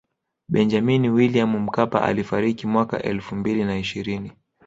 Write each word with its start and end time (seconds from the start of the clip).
Benjamini 0.47 1.09
Williamu 1.09 1.59
Mkapa 1.59 2.01
alifariki 2.01 2.67
mwaka 2.67 3.03
elfu 3.03 3.35
mbili 3.35 3.63
na 3.63 3.77
ishirini 3.77 4.31